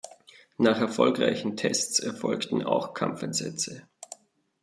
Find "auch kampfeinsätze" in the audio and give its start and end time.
2.63-3.83